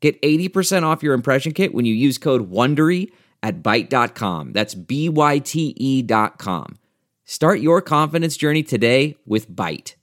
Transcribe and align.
Get 0.00 0.20
80% 0.22 0.84
off 0.84 1.02
your 1.02 1.14
impression 1.14 1.52
kit 1.52 1.74
when 1.74 1.84
you 1.84 1.94
use 1.94 2.18
code 2.18 2.50
WONDERY 2.50 3.10
at 3.42 3.62
Byte.com. 3.62 4.52
That's 4.52 4.74
B-Y-T-E 4.74 6.02
dot 6.02 6.38
com. 6.38 6.78
Start 7.24 7.60
your 7.60 7.82
confidence 7.82 8.36
journey 8.36 8.62
today 8.62 9.16
with 9.26 9.50
Byte. 9.50 9.94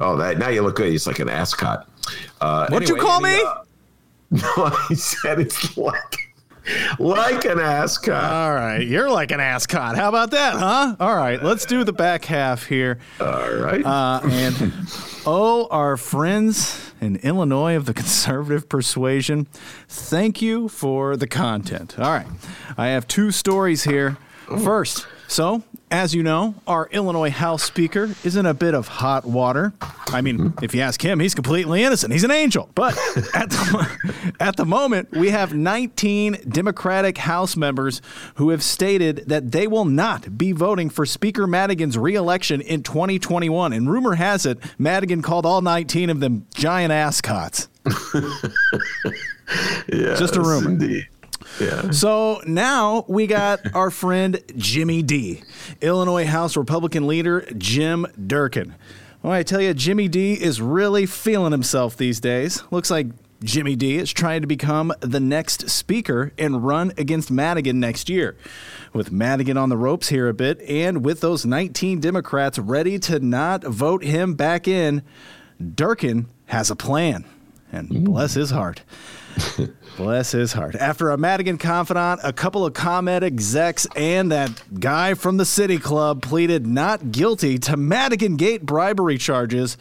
Oh, 0.00 0.16
that 0.16 0.38
now 0.38 0.48
you 0.48 0.62
look 0.62 0.76
good. 0.76 0.90
He's 0.90 1.06
like 1.06 1.18
an 1.18 1.28
ascot. 1.28 1.88
Uh, 2.40 2.68
What'd 2.68 2.88
anyway, 2.88 3.00
you 3.00 3.06
call 3.06 3.20
me? 3.20 3.34
Uh, 3.42 3.54
no, 4.30 4.72
I 4.90 4.94
said 4.94 5.40
it's 5.40 5.76
like 5.76 6.28
like 6.98 7.44
an 7.44 7.58
ascot. 7.58 8.32
All 8.32 8.54
right, 8.54 8.86
you're 8.86 9.10
like 9.10 9.30
an 9.30 9.40
ascot. 9.40 9.96
How 9.96 10.08
about 10.08 10.30
that, 10.30 10.54
huh? 10.54 10.96
All 11.00 11.16
right, 11.16 11.42
let's 11.42 11.64
do 11.64 11.84
the 11.84 11.92
back 11.92 12.24
half 12.24 12.64
here. 12.64 12.98
All 13.20 13.54
right. 13.54 13.84
Uh, 13.84 14.20
and 14.24 14.72
oh, 15.26 15.66
our 15.70 15.96
friends 15.96 16.87
in 17.00 17.16
Illinois 17.16 17.76
of 17.76 17.86
the 17.86 17.94
conservative 17.94 18.68
persuasion, 18.68 19.46
thank 19.88 20.42
you 20.42 20.68
for 20.68 21.16
the 21.16 21.26
content. 21.26 21.98
All 21.98 22.10
right, 22.10 22.26
I 22.76 22.88
have 22.88 23.06
two 23.06 23.30
stories 23.30 23.84
here. 23.84 24.16
First, 24.46 25.06
so 25.26 25.62
as 25.90 26.14
you 26.14 26.22
know, 26.22 26.54
our 26.66 26.88
Illinois 26.90 27.30
House 27.30 27.62
Speaker 27.62 28.14
is 28.24 28.36
in 28.36 28.46
a 28.46 28.54
bit 28.54 28.74
of 28.74 28.88
hot 28.88 29.24
water. 29.24 29.72
I 30.08 30.20
mean, 30.20 30.38
hmm. 30.38 30.64
if 30.64 30.74
you 30.74 30.80
ask 30.80 31.02
him, 31.02 31.20
he's 31.20 31.34
completely 31.34 31.82
innocent. 31.82 32.12
He's 32.12 32.24
an 32.24 32.30
angel. 32.30 32.68
But 32.74 32.92
at 33.34 33.50
the, 33.50 34.34
at 34.40 34.56
the 34.56 34.64
moment, 34.64 35.10
we 35.12 35.30
have 35.30 35.54
19 35.54 36.38
Democratic 36.48 37.18
House 37.18 37.56
members 37.56 38.02
who 38.36 38.50
have 38.50 38.62
stated 38.62 39.24
that 39.28 39.52
they 39.52 39.66
will 39.66 39.84
not 39.84 40.36
be 40.36 40.52
voting 40.52 40.90
for 40.90 41.06
Speaker 41.06 41.46
Madigan's 41.46 41.96
reelection 41.96 42.60
in 42.60 42.82
2021. 42.82 43.72
And 43.72 43.90
rumor 43.90 44.14
has 44.16 44.46
it, 44.46 44.58
Madigan 44.78 45.22
called 45.22 45.46
all 45.46 45.62
19 45.62 46.10
of 46.10 46.20
them 46.20 46.46
giant 46.54 46.92
ascots. 46.92 47.68
yes, 49.88 50.18
Just 50.18 50.36
a 50.36 50.40
rumor. 50.40 50.70
Indeed. 50.70 51.08
Yeah. 51.60 51.90
So 51.90 52.40
now 52.46 53.04
we 53.08 53.26
got 53.26 53.60
our 53.74 53.90
friend 53.90 54.40
Jimmy 54.56 55.02
D, 55.02 55.42
Illinois 55.80 56.26
House 56.26 56.56
Republican 56.56 57.06
leader 57.06 57.46
Jim 57.56 58.06
Durkin. 58.26 58.74
Well, 59.22 59.32
I 59.32 59.42
tell 59.42 59.60
you, 59.60 59.74
Jimmy 59.74 60.08
D 60.08 60.34
is 60.34 60.60
really 60.62 61.04
feeling 61.04 61.52
himself 61.52 61.96
these 61.96 62.20
days. 62.20 62.62
Looks 62.70 62.90
like 62.90 63.08
Jimmy 63.42 63.76
D 63.76 63.96
is 63.96 64.12
trying 64.12 64.40
to 64.40 64.46
become 64.46 64.92
the 65.00 65.20
next 65.20 65.68
speaker 65.68 66.32
and 66.38 66.64
run 66.64 66.92
against 66.96 67.30
Madigan 67.30 67.78
next 67.78 68.08
year. 68.08 68.36
With 68.92 69.12
Madigan 69.12 69.56
on 69.56 69.68
the 69.68 69.76
ropes 69.76 70.08
here 70.08 70.28
a 70.28 70.34
bit, 70.34 70.60
and 70.62 71.04
with 71.04 71.20
those 71.20 71.44
19 71.44 72.00
Democrats 72.00 72.58
ready 72.58 72.98
to 73.00 73.20
not 73.20 73.62
vote 73.64 74.02
him 74.02 74.34
back 74.34 74.66
in, 74.66 75.02
Durkin 75.74 76.26
has 76.46 76.70
a 76.70 76.76
plan. 76.76 77.24
And 77.70 78.04
bless 78.04 78.34
his 78.34 78.50
heart. 78.50 78.82
Bless 79.96 80.32
his 80.32 80.52
heart. 80.52 80.74
After 80.76 81.10
a 81.10 81.18
Madigan 81.18 81.58
confidant, 81.58 82.20
a 82.22 82.32
couple 82.32 82.64
of 82.64 82.72
ComEd 82.72 83.24
execs, 83.24 83.86
and 83.96 84.30
that 84.30 84.80
guy 84.80 85.14
from 85.14 85.36
the 85.36 85.44
City 85.44 85.78
Club 85.78 86.22
pleaded 86.22 86.66
not 86.66 87.10
guilty 87.10 87.58
to 87.58 87.76
Madigan 87.76 88.36
Gate 88.36 88.64
bribery 88.64 89.18
charges, 89.18 89.76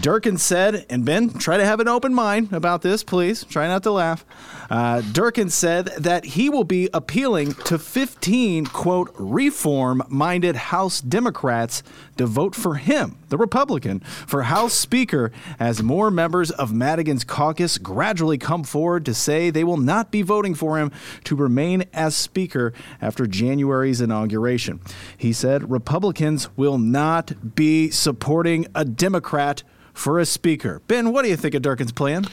Durkin 0.00 0.38
said, 0.38 0.86
and 0.90 1.04
Ben, 1.04 1.30
try 1.30 1.56
to 1.56 1.64
have 1.64 1.80
an 1.80 1.88
open 1.88 2.14
mind 2.14 2.52
about 2.52 2.82
this, 2.82 3.04
please. 3.04 3.44
Try 3.44 3.68
not 3.68 3.82
to 3.84 3.92
laugh. 3.92 4.24
Uh, 4.68 5.00
Durkin 5.00 5.50
said 5.50 5.86
that 5.98 6.24
he 6.24 6.48
will 6.48 6.64
be 6.64 6.88
appealing 6.92 7.54
to 7.54 7.78
15, 7.78 8.66
quote, 8.66 9.10
reform 9.14 10.02
minded 10.08 10.56
House 10.56 11.00
Democrats 11.00 11.82
to 12.16 12.26
vote 12.26 12.54
for 12.54 12.74
him, 12.76 13.18
the 13.28 13.38
Republican, 13.38 14.00
for 14.00 14.42
House 14.42 14.74
Speaker 14.74 15.32
as 15.58 15.82
more 15.82 16.10
members 16.10 16.50
of 16.50 16.72
Madigan's 16.72 17.24
caucus 17.24 17.78
gradually 17.78 18.38
come 18.38 18.62
forward 18.62 18.99
to 19.04 19.14
say 19.14 19.50
they 19.50 19.64
will 19.64 19.76
not 19.76 20.10
be 20.10 20.22
voting 20.22 20.54
for 20.54 20.78
him 20.78 20.90
to 21.24 21.36
remain 21.36 21.84
as 21.92 22.14
Speaker 22.16 22.72
after 23.00 23.26
January's 23.26 24.00
inauguration. 24.00 24.80
He 25.16 25.32
said 25.32 25.70
Republicans 25.70 26.48
will 26.56 26.78
not 26.78 27.54
be 27.54 27.90
supporting 27.90 28.66
a 28.74 28.84
Democrat 28.84 29.62
for 29.92 30.18
a 30.18 30.26
Speaker. 30.26 30.80
Ben, 30.86 31.12
what 31.12 31.22
do 31.22 31.28
you 31.28 31.36
think 31.36 31.54
of 31.54 31.62
Durkin's 31.62 31.92
plan? 31.92 32.24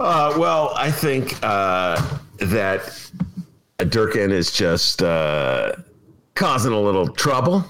Uh, 0.00 0.34
well, 0.38 0.72
I 0.76 0.90
think 0.90 1.38
uh, 1.42 2.18
that 2.38 3.10
Durkin 3.78 4.30
is 4.30 4.52
just 4.52 5.02
uh, 5.02 5.72
causing 6.34 6.72
a 6.72 6.80
little 6.80 7.08
trouble. 7.08 7.64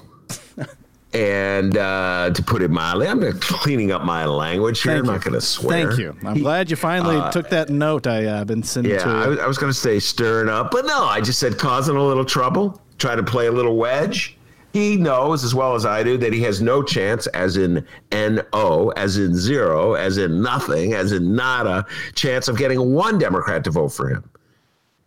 And 1.11 1.75
uh, 1.75 2.29
to 2.35 2.43
put 2.43 2.61
it 2.61 2.69
mildly, 2.69 3.07
I'm 3.07 3.19
cleaning 3.39 3.91
up 3.91 4.03
my 4.03 4.25
language 4.25 4.83
here. 4.83 4.93
Thank 4.93 4.99
I'm 4.99 5.05
you. 5.05 5.11
not 5.13 5.23
going 5.23 5.33
to 5.33 5.41
swear. 5.41 5.87
Thank 5.87 5.99
you. 5.99 6.15
I'm 6.23 6.37
glad 6.39 6.69
you 6.69 6.75
finally 6.75 7.15
Uh, 7.15 7.31
took 7.31 7.49
that 7.49 7.69
note 7.69 8.05
I 8.05 8.25
uh, 8.25 8.45
been 8.45 8.61
sending 8.61 8.93
Yeah, 8.93 9.03
to 9.03 9.09
you. 9.09 9.15
I 9.15 9.27
was, 9.27 9.39
I 9.39 9.47
was 9.47 9.57
going 9.57 9.73
to 9.73 9.77
say 9.77 9.99
stirring 9.99 10.49
up, 10.49 10.69
but 10.69 10.85
no, 10.85 11.05
I 11.05 11.19
just 11.19 11.39
said 11.39 11.57
causing 11.57 11.95
a 11.95 12.03
little 12.03 12.25
trouble, 12.25 12.79
trying 12.99 13.17
to 13.17 13.23
play 13.23 13.47
a 13.47 13.51
little 13.51 13.75
wedge. 13.75 14.37
He 14.71 14.97
knows 14.97 15.43
as 15.43 15.55
well 15.55 15.73
as 15.73 15.83
I 15.83 16.03
do 16.03 16.15
that 16.19 16.31
he 16.31 16.41
has 16.43 16.61
no 16.61 16.83
chance, 16.83 17.25
as 17.27 17.57
in 17.57 17.83
N 18.11 18.43
O, 18.53 18.89
as 18.89 19.17
in 19.17 19.33
zero, 19.33 19.95
as 19.95 20.19
in 20.19 20.43
nothing, 20.43 20.93
as 20.93 21.11
in 21.11 21.35
nada, 21.35 21.87
chance 22.13 22.47
of 22.47 22.55
getting 22.55 22.93
one 22.93 23.17
Democrat 23.17 23.63
to 23.63 23.71
vote 23.71 23.89
for 23.89 24.09
him. 24.09 24.29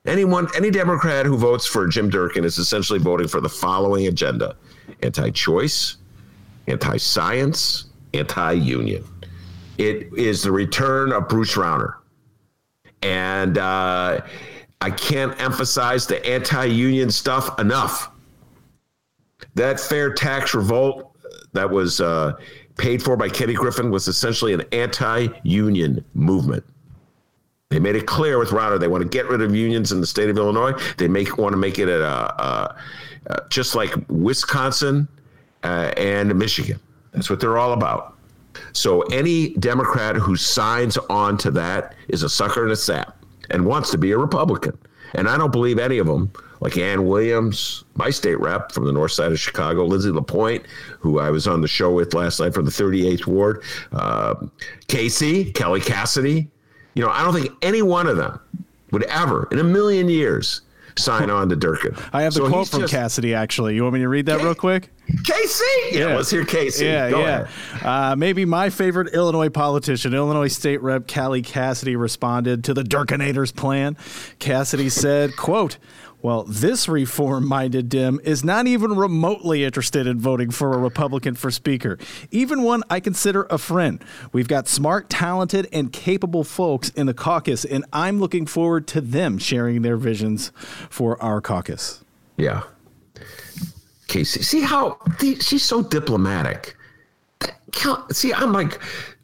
Anyone, 0.05 0.49
any 0.57 0.73
Democrat 0.73 1.27
who 1.27 1.37
votes 1.37 1.65
for 1.65 1.87
Jim 1.87 2.11
Durkin 2.11 2.45
is 2.45 2.59
essentially 2.59 2.99
voting 2.99 3.29
for 3.29 3.41
the 3.41 3.49
following 3.49 4.09
agenda: 4.09 4.57
anti-choice, 5.03 5.97
anti-science, 6.67 7.87
anti-union. 8.15 9.05
It 9.79 10.13
is 10.17 10.43
the 10.43 10.53
return 10.53 11.13
of 11.13 11.29
Bruce 11.29 11.55
Rauner, 11.55 11.95
and 13.03 13.59
uh, 13.59 14.21
I 14.81 14.91
can't 14.91 15.41
emphasize 15.41 16.07
the 16.07 16.25
anti-union 16.27 17.11
stuff 17.11 17.59
enough. 17.59 18.11
That 19.55 19.81
fair 19.81 20.13
tax 20.13 20.55
revolt 20.55 21.17
that 21.53 21.69
was 21.71 22.01
uh, 22.01 22.35
paid 22.77 23.03
for 23.03 23.17
by 23.17 23.29
Kenny 23.29 23.55
Griffin 23.55 23.91
was 23.91 24.09
essentially 24.09 24.53
an 24.53 24.63
anti-union 24.73 26.05
movement. 26.15 26.65
They 27.69 27.81
made 27.81 27.97
it 27.97 28.07
clear 28.07 28.39
with 28.39 28.51
Rauner 28.51 28.79
they 28.79 28.89
want 28.89 29.03
to 29.03 29.09
get 29.09 29.27
rid 29.29 29.41
of 29.41 29.55
unions 29.55 29.93
in 29.93 30.01
the 30.01 30.07
state 30.07 30.29
of 30.29 30.37
Illinois. 30.37 30.73
They 30.99 31.09
make 31.09 31.39
want 31.39 31.55
to 31.55 31.57
make 31.57 31.79
it 31.79 31.89
a, 31.89 32.05
a, 32.05 32.77
a 33.27 33.43
just 33.49 33.75
like 33.75 33.95
Wisconsin 34.09 35.09
uh, 35.63 35.93
and 35.97 36.35
Michigan. 36.37 36.81
That's 37.13 37.31
what 37.31 37.41
they're 37.41 37.59
all 37.59 37.73
about. 37.73 38.17
So 38.73 39.03
any 39.03 39.51
Democrat 39.55 40.17
who 40.17 40.37
signs 40.37 40.97
on 41.09 41.37
to 41.39 41.51
that 41.53 41.95
is 42.09 42.23
a 42.23 42.29
sucker 42.29 42.63
and 42.63 42.73
a 42.73 42.77
sap 42.77 43.17
and 43.51 43.67
wants 43.67 43.91
to 43.91 43.99
be 43.99 44.13
a 44.13 44.19
Republican. 44.19 44.79
And 45.15 45.29
I 45.29 45.37
don't 45.37 45.53
believe 45.53 45.79
any 45.79 45.99
of 45.99 46.07
them, 46.07 46.33
like 46.61 46.79
Ann 46.79 47.07
Williams, 47.07 47.85
my 47.95 48.11
state 48.11 48.39
rep 48.41 48.73
from 48.73 48.85
the 48.85 48.93
north 48.93 49.13
side 49.13 49.33
of 49.33 49.39
Chicago, 49.39 49.85
Lindsey 49.85 50.11
LaPointe, 50.11 50.65
who 51.01 51.19
I 51.19 51.31
was 51.31 51.47
on 51.47 51.61
the 51.61 51.69
show 51.69 51.91
with 51.91 52.15
last 52.15 52.41
night 52.41 52.55
from 52.55 52.65
the 52.65 52.71
38th 52.71 53.27
Ward, 53.27 53.63
uh, 53.93 54.35
Casey, 54.89 55.53
Kelly 55.53 55.81
Cassidy. 55.81 56.49
You 56.95 57.03
know, 57.03 57.11
I 57.11 57.23
don't 57.25 57.35
think 57.35 57.53
any 57.63 57.83
one 57.83 58.07
of 58.07 58.17
them 58.17 58.41
would 58.91 59.05
ever, 59.05 59.49
in 59.51 59.59
a 59.59 59.65
million 59.65 60.09
years, 60.09 60.63
sign 60.97 61.31
on 61.31 61.49
to 61.49 61.57
Durkin. 61.57 61.95
I 62.13 62.23
have 62.23 62.35
the 62.35 62.41
So 62.41 62.49
quote 62.49 62.69
from 62.69 62.81
just- 62.81 62.93
Cassidy, 62.93 63.35
actually. 63.35 63.75
You 63.75 63.83
want 63.83 63.95
me 63.95 64.01
to 64.01 64.09
read 64.09 64.27
that 64.27 64.41
real 64.43 64.55
quick? 64.55 64.91
Casey? 65.25 65.65
Yeah, 65.93 66.17
let's 66.17 66.31
hear 66.31 66.45
Casey. 66.45 66.85
Yeah, 66.87 67.11
Go 67.11 67.21
yeah. 67.21 67.47
ahead. 67.73 67.85
Uh, 67.87 68.17
maybe 68.17 68.45
my 68.45 68.71
favorite 68.71 69.13
Illinois 69.13 69.49
politician, 69.49 70.15
Illinois 70.15 70.49
State 70.49 70.81
Rep 70.83 71.07
Callie 71.09 71.43
Cassidy, 71.43 71.97
responded 71.97 72.65
to 72.65 72.75
the 72.75 72.83
Durkinators 72.83 73.55
plan. 73.55 73.97
Cassidy 74.39 74.89
said, 74.89 75.37
"quote." 75.37 75.79
Well, 76.23 76.45
this 76.45 76.89
reform 76.89 77.49
minded 77.49 77.89
Dem 77.89 78.21
is 78.23 78.45
not 78.45 78.69
even 78.69 78.95
remotely 78.95 79.65
interested 79.65 80.07
in 80.07 80.21
voting 80.21 80.53
for 80.53 80.73
a 80.73 80.79
Republican 80.79 81.35
for 81.35 81.51
Speaker, 81.51 81.99
even 82.31 82.63
one 82.63 82.85
I 82.89 83.01
consider 83.01 83.47
a 83.51 83.59
friend. 83.59 84.03
We've 84.33 84.47
got 84.47 84.69
smart, 84.69 85.11
talented, 85.11 85.69
and 85.73 85.93
capable 85.93 86.45
folks 86.45 86.91
in 86.91 87.07
the 87.07 87.15
caucus, 87.15 87.65
and 87.65 87.85
I'm 87.93 88.21
looking 88.21 88.47
forward 88.47 88.87
to 88.89 89.01
them 89.01 89.37
sharing 89.39 89.83
their 89.83 89.97
visions 89.97 90.53
for 90.89 91.21
our 91.21 91.41
caucus. 91.41 92.05
Yeah. 92.37 92.63
Casey, 94.07 94.43
see 94.43 94.61
how 94.61 94.99
she's 95.41 95.65
so 95.65 95.83
diplomatic. 95.83 96.77
See, 98.13 98.33
I'm 98.33 98.53
like 98.53 98.81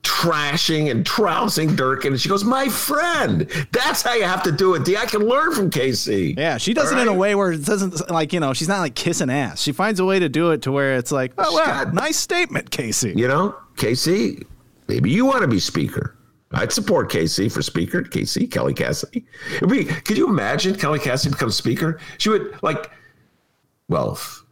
trashing 0.08 0.90
and 0.90 1.05
trouncing 1.05 1.76
Durkin. 1.76 2.12
And 2.12 2.20
she 2.20 2.28
goes, 2.28 2.43
My 2.44 2.69
friend. 2.69 3.40
That's 3.72 4.02
how 4.02 4.14
you 4.14 4.25
have 4.25 4.43
to 4.44 4.52
do 4.52 4.75
it, 4.75 4.84
D. 4.84 4.96
I 4.96 5.05
can 5.06 5.20
learn 5.20 5.55
from 5.55 5.70
Casey. 5.70 6.34
Yeah, 6.37 6.56
she 6.56 6.72
does 6.75 6.90
All 6.93 6.99
it 6.99 7.02
in 7.02 7.08
a 7.08 7.14
way 7.14 7.34
where 7.34 7.52
it 7.52 7.64
doesn't 7.64 8.10
like 8.10 8.32
you 8.32 8.40
know 8.40 8.52
she's 8.55 8.69
not 8.69 8.81
like 8.81 8.94
kissing 8.94 9.31
ass. 9.31 9.60
She 9.60 9.72
finds 9.72 10.00
a 10.00 10.05
way 10.05 10.19
to 10.19 10.28
do 10.28 10.50
it 10.50 10.62
to 10.62 10.72
where 10.72 10.94
it's 10.96 11.12
like, 11.12 11.32
oh 11.38 11.52
wow, 11.52 11.84
got- 11.84 11.94
nice 11.94 12.16
statement, 12.16 12.70
Casey. 12.70 13.12
You 13.16 13.28
know, 13.28 13.55
Casey, 13.76 14.44
maybe 14.88 15.10
you 15.10 15.26
want 15.26 15.43
to 15.43 15.49
be 15.49 15.60
speaker. 15.60 16.14
I'd 16.52 16.72
support 16.72 17.11
Casey 17.11 17.50
for 17.50 17.61
speaker. 17.61 18.02
Casey, 18.02 18.46
Kelly 18.46 18.72
Cassidy. 18.72 19.26
It'd 19.56 19.69
be, 19.69 19.84
could 19.84 20.16
you 20.16 20.28
imagine 20.28 20.75
Kelly 20.76 20.99
Cassidy 20.99 21.32
becomes 21.34 21.56
speaker? 21.56 22.00
She 22.16 22.31
would 22.31 22.58
like, 22.62 22.90
well, 23.90 24.12
if, 24.12 24.43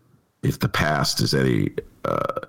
if 0.43 0.59
the 0.59 0.69
past 0.69 1.23
is 1.23 1.33
any, 1.33 1.71
uh, 2.05 2.41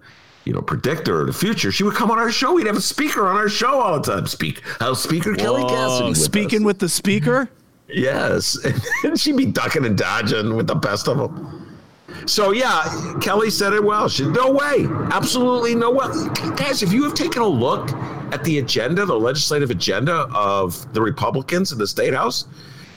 you 0.48 0.54
know, 0.54 0.62
predictor 0.62 1.20
of 1.20 1.28
the 1.28 1.34
future, 1.34 1.74
she 1.74 1.84
would 1.84 1.94
come 1.94 2.10
on 2.10 2.18
our 2.18 2.32
show. 2.32 2.54
We'd 2.54 2.68
have 2.68 2.78
a 2.78 2.82
speaker 2.82 3.28
on 3.28 3.36
our 3.36 3.50
show 3.50 3.82
all 3.82 4.00
the 4.00 4.14
time. 4.16 4.28
Speak, 4.28 4.62
how 4.80 4.94
Speaker 4.94 5.36
Kelly 5.36 5.64
Cassidy. 5.64 6.10
with 6.10 6.18
speaking 6.18 6.60
us. 6.62 6.66
with 6.66 6.80
the 6.80 6.88
speaker. 6.88 7.50
Yes. 7.90 8.58
And 9.04 9.20
she'd 9.20 9.36
be 9.36 9.46
ducking 9.46 9.86
and 9.86 9.98
dodging 9.98 10.56
with 10.56 10.68
the 10.68 10.76
best 10.76 11.10
of 11.10 11.18
them. 11.18 11.78
So, 12.26 12.52
yeah, 12.52 13.18
Kelly 13.22 13.50
said 13.50 13.74
it 13.74 13.84
well. 13.84 14.08
She 14.08 14.26
no 14.26 14.52
way. 14.52 14.88
Absolutely 15.12 15.76
no 15.76 15.92
way. 15.92 16.08
Guys, 16.56 16.82
if 16.82 16.94
you 16.94 17.04
have 17.04 17.14
taken 17.14 17.42
a 17.42 17.48
look 17.48 17.92
at 18.32 18.42
the 18.46 18.60
agenda, 18.60 19.06
the 19.06 19.20
legislative 19.20 19.70
agenda 19.70 20.28
of 20.34 20.92
the 20.94 21.02
Republicans 21.02 21.74
in 21.74 21.78
the 21.78 21.88
state 21.88 22.14
house, 22.14 22.46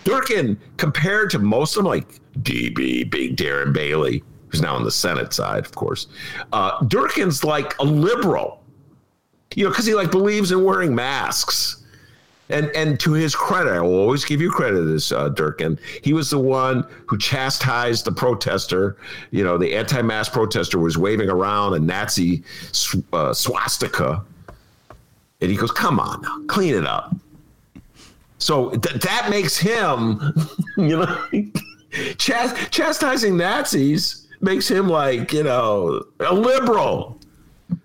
Durkin, 0.05 0.59
compared 0.77 1.31
to 1.31 1.41
most 1.41 1.77
of 1.77 1.83
them, 1.83 1.91
like 1.91 2.21
DB, 2.43 3.11
Big 3.11 3.37
Darren 3.37 3.73
Bailey, 3.73 4.23
who's 4.51 4.61
now 4.61 4.75
on 4.75 4.85
the 4.85 4.91
Senate 4.91 5.33
side, 5.33 5.65
of 5.65 5.75
course, 5.75 6.09
uh, 6.53 6.83
Durkin's 6.85 7.45
like 7.45 7.79
a 7.79 7.85
liberal, 7.85 8.63
you 9.55 9.65
know, 9.65 9.71
because 9.71 9.87
he 9.87 9.95
like 9.95 10.11
believes 10.11 10.53
in 10.53 10.65
wearing 10.65 10.95
masks. 10.95 11.77
And 12.49 12.69
and 12.75 12.99
to 13.01 13.13
his 13.13 13.37
credit, 13.37 13.73
I 13.73 13.81
will 13.81 13.95
always 13.95 14.25
give 14.25 14.41
you 14.41 14.51
credit, 14.51 14.83
this 14.83 15.13
uh, 15.13 15.29
Durkin. 15.29 15.79
He 16.03 16.13
was 16.13 16.31
the 16.31 16.39
one 16.39 16.85
who 17.07 17.17
chastised 17.17 18.05
the 18.05 18.11
protester. 18.11 18.97
You 19.31 19.45
know, 19.45 19.57
the 19.57 19.73
anti-mask 19.73 20.33
protester 20.33 20.81
was 20.81 20.99
waving 20.99 21.31
around 21.31 21.75
a 21.75 21.79
Nazi 21.79 22.43
sw- 22.73 22.97
uh, 23.13 23.33
swastika, 23.33 24.25
and 25.41 25.49
he 25.49 25.57
goes, 25.57 25.71
"Come 25.71 26.01
on, 26.01 26.23
now, 26.23 26.43
clean 26.49 26.75
it 26.75 26.85
up." 26.85 27.15
So 28.39 28.71
th- 28.71 29.01
that 29.03 29.31
makes 29.31 29.57
him, 29.57 30.21
you 30.77 30.97
know, 30.99 31.29
chast- 32.17 32.71
chastising 32.71 33.37
Nazis 33.37 34.20
makes 34.41 34.69
him 34.69 34.89
like 34.89 35.33
you 35.33 35.43
know 35.43 36.03
a 36.21 36.35
liberal, 36.35 37.19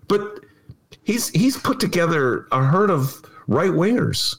but 0.08 0.40
he's 1.04 1.30
he's 1.30 1.58
put 1.58 1.80
together 1.80 2.48
a 2.52 2.64
herd 2.64 2.90
of 2.90 3.22
right 3.48 3.72
wingers. 3.72 4.38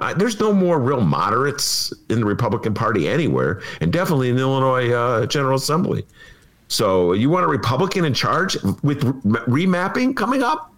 Uh, 0.00 0.14
there's 0.14 0.38
no 0.38 0.52
more 0.52 0.78
real 0.78 1.00
moderates 1.00 1.92
in 2.08 2.20
the 2.20 2.24
Republican 2.24 2.72
Party 2.72 3.08
anywhere, 3.08 3.60
and 3.80 3.92
definitely 3.92 4.28
in 4.28 4.36
the 4.36 4.42
Illinois 4.42 4.92
uh, 4.92 5.26
General 5.26 5.56
Assembly. 5.56 6.06
So 6.68 7.14
you 7.14 7.30
want 7.30 7.44
a 7.44 7.48
Republican 7.48 8.04
in 8.04 8.14
charge 8.14 8.56
with 8.82 9.02
re- 9.24 9.64
remapping 9.66 10.14
coming 10.14 10.42
up? 10.42 10.72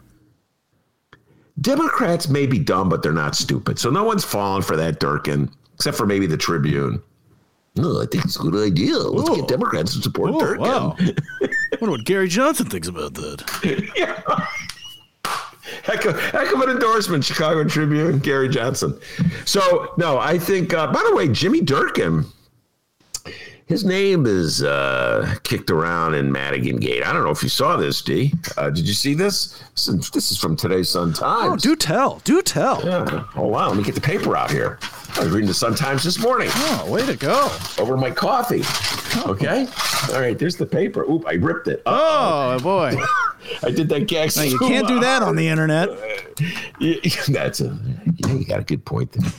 Democrats 1.61 2.29
may 2.29 2.47
be 2.47 2.59
dumb, 2.59 2.89
but 2.89 3.03
they're 3.03 3.13
not 3.13 3.35
stupid. 3.35 3.79
So 3.79 3.91
no 3.91 4.05
one's 4.05 4.25
falling 4.25 4.63
for 4.63 4.77
that 4.77 5.01
Durkin, 5.01 5.51
except 5.75 5.99
for 5.99 6.07
maybe 6.07 6.27
the 6.27 6.39
Tribune. 6.39 7.03
No, 7.77 8.01
I 8.03 8.07
think 8.07 8.25
it's 8.25 8.37
a 8.37 8.41
good 8.43 8.67
idea. 8.67 8.97
Let's 8.99 9.31
Ooh. 9.31 9.37
get 9.37 9.49
Democrats 9.49 9.95
to 9.95 10.03
support 10.03 10.33
Oh, 10.35 10.41
Durkin. 10.41 10.61
wow. 10.63 10.97
wonder 11.81 11.91
what 11.97 12.05
Gary 12.05 12.29
Johnson 12.29 12.67
thinks 12.69 12.89
about 12.89 13.15
that. 13.15 13.91
yeah. 13.97 14.47
Heck 15.85 16.05
of, 16.05 16.19
heck 16.19 16.53
of 16.53 16.61
an 16.63 16.71
endorsement, 16.71 17.23
Chicago 17.25 17.63
Tribune, 17.65 18.19
Gary 18.19 18.49
Johnson. 18.49 18.99
So, 19.45 19.93
no, 19.97 20.19
I 20.19 20.37
think, 20.37 20.75
uh, 20.75 20.89
by 20.93 21.03
the 21.09 21.15
way, 21.15 21.29
Jimmy 21.29 21.61
Durkin, 21.61 22.25
his 23.67 23.85
name 23.85 24.27
is 24.27 24.65
uh, 24.65 25.37
kicked 25.45 25.71
around 25.71 26.15
in 26.15 26.33
Madigan 26.33 26.79
Gate. 26.81 27.07
I 27.07 27.13
don't 27.13 27.23
know 27.23 27.31
if 27.31 27.43
you 27.43 27.49
saw 27.49 27.77
this, 27.77 28.03
D. 28.03 28.33
Uh, 28.57 28.71
did 28.71 28.87
you 28.89 28.95
see 28.95 29.15
this? 29.15 29.63
This 29.77 29.87
is, 29.89 30.11
this 30.11 30.33
is 30.33 30.39
from 30.39 30.57
today's 30.57 30.89
Sun 30.89 31.13
Times. 31.13 31.53
Oh, 31.53 31.57
do 31.57 31.77
tell, 31.77 32.19
do 32.25 32.43
tell. 32.43 32.83
Yeah. 32.85 33.09
Hold 33.09 33.55
on, 33.55 33.69
let 33.69 33.77
me 33.77 33.85
get 33.85 33.95
the 33.95 34.01
paper 34.01 34.37
out 34.37 34.51
here. 34.51 34.81
I 35.17 35.25
was 35.25 35.31
reading 35.31 35.49
the 35.49 35.55
Sun 35.55 35.75
Times 35.75 36.03
this 36.05 36.19
morning 36.19 36.49
Oh, 36.53 36.91
way 36.91 37.05
to 37.05 37.17
go. 37.17 37.51
over 37.79 37.97
my 37.97 38.11
coffee. 38.11 38.63
Oh. 38.65 39.25
Okay. 39.31 39.67
All 40.15 40.21
right, 40.21 40.39
there's 40.39 40.57
the 40.57 40.67
paper. 40.67 41.03
Oop, 41.05 41.27
I 41.27 41.33
ripped 41.35 41.69
it. 41.69 41.83
Oh 41.87 42.59
boy, 42.61 42.97
I 43.63 43.71
did 43.71 43.89
that 43.91 44.07
gag. 44.07 44.31
Now, 44.37 44.43
you 44.43 44.59
can't 44.59 44.87
do 44.89 45.01
that 45.01 45.23
on 45.23 45.37
the 45.37 45.49
internet. 45.49 45.89
That's 47.29 47.61
a 47.61 47.79
yeah, 48.19 48.33
you 48.33 48.45
got 48.45 48.61
a 48.61 48.65
good 48.65 48.85
point 48.85 49.13
there. 49.13 49.31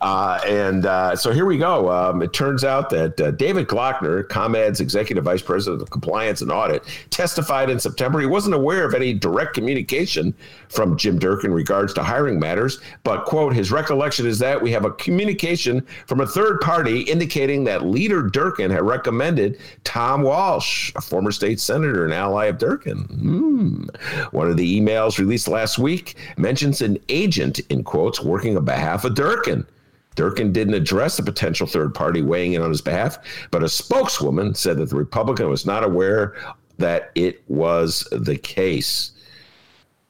Uh, 0.00 0.40
and 0.46 0.86
uh, 0.86 1.16
so 1.16 1.32
here 1.32 1.46
we 1.46 1.58
go. 1.58 1.90
Um, 1.90 2.22
it 2.22 2.32
turns 2.32 2.64
out 2.64 2.90
that 2.90 3.20
uh, 3.20 3.30
David 3.32 3.68
Glockner, 3.68 4.26
ComEd's 4.28 4.80
executive 4.80 5.24
vice 5.24 5.42
president 5.42 5.82
of 5.82 5.90
compliance 5.90 6.40
and 6.40 6.50
audit, 6.50 6.84
testified 7.10 7.70
in 7.70 7.78
September 7.78 8.20
he 8.20 8.26
wasn't 8.26 8.54
aware 8.54 8.84
of 8.84 8.94
any 8.94 9.14
direct 9.14 9.54
communication 9.54 10.34
from 10.68 10.96
Jim 10.96 11.18
Durkin 11.18 11.50
in 11.50 11.54
regards 11.54 11.92
to 11.94 12.02
hiring 12.02 12.38
matters, 12.38 12.80
but 13.04 13.24
quote 13.24 13.54
his 13.54 13.70
recollection 13.70 14.26
is 14.26 14.38
that 14.38 14.60
we 14.60 14.70
have 14.72 14.84
a 14.84 14.92
communication 14.92 15.86
from 16.06 16.20
a 16.20 16.26
third 16.26 16.60
party 16.60 17.02
indicating 17.02 17.64
that 17.64 17.84
leader 17.84 18.22
Durkin 18.22 18.70
had 18.70 18.82
recommended 18.82 19.58
Tom 19.84 20.22
Walsh, 20.22 20.92
a 20.96 21.00
former 21.00 21.32
state 21.32 21.60
senator 21.60 22.04
and 22.04 22.14
ally 22.14 22.46
of 22.46 22.58
Durkin. 22.58 23.04
Hmm. 23.04 23.84
One 24.30 24.50
of 24.50 24.56
the 24.56 24.80
emails 24.80 25.18
released 25.18 25.48
last 25.48 25.78
week 25.78 26.16
mentions 26.42 26.82
an 26.82 26.98
agent, 27.08 27.60
in 27.70 27.84
quotes, 27.84 28.20
working 28.20 28.56
on 28.56 28.64
behalf 28.64 29.04
of 29.04 29.14
Durkin. 29.14 29.66
Durkin 30.14 30.52
didn't 30.52 30.74
address 30.74 31.16
the 31.16 31.22
potential 31.22 31.66
third 31.66 31.94
party 31.94 32.20
weighing 32.20 32.52
in 32.52 32.60
on 32.60 32.68
his 32.68 32.82
behalf, 32.82 33.18
but 33.50 33.62
a 33.62 33.68
spokeswoman 33.68 34.54
said 34.54 34.76
that 34.76 34.90
the 34.90 34.96
Republican 34.96 35.48
was 35.48 35.64
not 35.64 35.84
aware 35.84 36.34
that 36.76 37.10
it 37.14 37.42
was 37.48 38.06
the 38.12 38.36
case. 38.36 39.12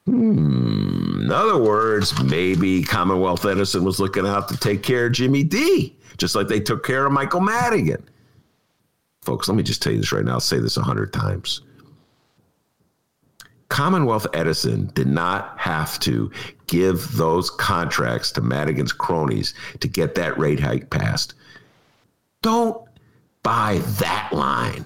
Hmm. 0.05 1.21
In 1.21 1.31
other 1.31 1.57
words, 1.57 2.21
maybe 2.23 2.83
Commonwealth 2.83 3.45
Edison 3.45 3.85
was 3.85 4.01
looking 4.01 4.27
out 4.27 4.49
to 4.49 4.57
take 4.57 4.83
care 4.83 5.05
of 5.05 5.13
Jimmy 5.13 5.43
D, 5.43 5.95
just 6.17 6.35
like 6.35 6.49
they 6.49 6.59
took 6.59 6.85
care 6.85 7.05
of 7.05 7.13
Michael 7.13 7.39
Madigan. 7.39 8.03
Folks, 9.21 9.47
let 9.47 9.55
me 9.55 9.63
just 9.63 9.81
tell 9.81 9.93
you 9.93 9.99
this 9.99 10.11
right 10.11 10.25
now. 10.25 10.33
I'll 10.33 10.39
say 10.41 10.59
this 10.59 10.75
a 10.75 10.81
hundred 10.81 11.13
times. 11.13 11.61
Commonwealth 13.73 14.27
Edison 14.35 14.91
did 14.93 15.07
not 15.07 15.57
have 15.57 15.99
to 16.01 16.29
give 16.67 17.13
those 17.13 17.49
contracts 17.49 18.31
to 18.33 18.39
Madigan's 18.39 18.93
cronies 18.93 19.55
to 19.79 19.87
get 19.87 20.13
that 20.13 20.37
rate 20.37 20.59
hike 20.59 20.91
passed. 20.91 21.33
Don't 22.43 22.87
buy 23.41 23.81
that 23.97 24.29
line. 24.31 24.85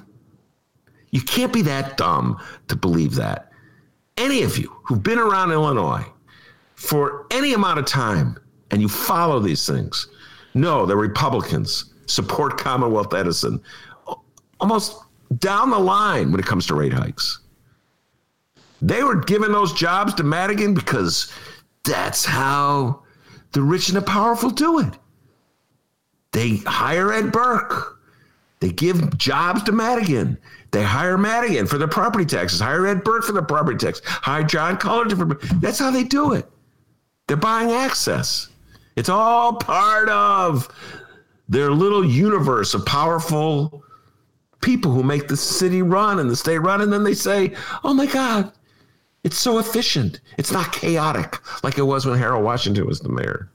You 1.11 1.19
can't 1.19 1.51
be 1.51 1.61
that 1.63 1.97
dumb 1.97 2.41
to 2.69 2.77
believe 2.77 3.15
that. 3.15 3.51
Any 4.15 4.43
of 4.43 4.57
you 4.57 4.73
who've 4.85 5.03
been 5.03 5.19
around 5.19 5.51
Illinois 5.51 6.05
for 6.75 7.27
any 7.29 7.51
amount 7.51 7.79
of 7.79 7.85
time 7.85 8.37
and 8.71 8.81
you 8.81 8.87
follow 8.87 9.41
these 9.41 9.67
things 9.67 10.07
know 10.53 10.85
the 10.85 10.95
Republicans 10.95 11.93
support 12.05 12.57
Commonwealth 12.57 13.13
Edison 13.13 13.61
almost 14.61 14.95
down 15.39 15.71
the 15.71 15.77
line 15.77 16.31
when 16.31 16.39
it 16.39 16.45
comes 16.45 16.65
to 16.67 16.73
rate 16.75 16.93
hikes. 16.93 17.41
They 18.81 19.03
were 19.03 19.15
giving 19.15 19.51
those 19.51 19.73
jobs 19.73 20.13
to 20.15 20.23
Madigan 20.23 20.73
because 20.73 21.31
that's 21.83 22.25
how 22.25 23.03
the 23.53 23.61
rich 23.61 23.89
and 23.89 23.97
the 23.97 24.01
powerful 24.01 24.49
do 24.49 24.79
it. 24.79 24.93
They 26.31 26.57
hire 26.57 27.11
Ed 27.11 27.31
Burke. 27.31 27.99
They 28.59 28.69
give 28.69 29.17
jobs 29.17 29.63
to 29.63 29.71
Madigan. 29.71 30.37
They 30.71 30.83
hire 30.83 31.17
Madigan 31.17 31.67
for 31.67 31.77
the 31.77 31.87
property 31.87 32.25
taxes. 32.25 32.59
Hire 32.59 32.87
Ed 32.87 33.03
Burke 33.03 33.23
for 33.23 33.31
the 33.31 33.41
property 33.41 33.77
tax. 33.77 34.01
Hire 34.03 34.43
John 34.43 34.77
Cullerton 34.77 35.17
for. 35.17 35.35
That's 35.55 35.79
how 35.79 35.91
they 35.91 36.03
do 36.03 36.33
it. 36.33 36.49
They're 37.27 37.37
buying 37.37 37.71
access. 37.71 38.49
It's 38.95 39.09
all 39.09 39.53
part 39.53 40.09
of 40.09 40.67
their 41.47 41.71
little 41.71 42.05
universe 42.05 42.73
of 42.73 42.85
powerful 42.85 43.83
people 44.61 44.91
who 44.91 45.03
make 45.03 45.27
the 45.27 45.37
city 45.37 45.81
run 45.81 46.19
and 46.19 46.29
the 46.29 46.35
state 46.35 46.59
run. 46.59 46.81
And 46.81 46.91
then 46.91 47.03
they 47.03 47.13
say, 47.13 47.53
oh 47.83 47.93
my 47.93 48.07
God, 48.07 48.51
it's 49.27 49.37
so 49.37 49.59
efficient. 49.59 50.21
It's 50.37 50.53
not 50.53 50.71
chaotic 50.71 51.37
like 51.61 51.77
it 51.77 51.81
was 51.81 52.05
when 52.05 52.17
Harold 52.17 52.45
Washington 52.45 52.87
was 52.87 53.01
the 53.01 53.09
mayor. 53.09 53.49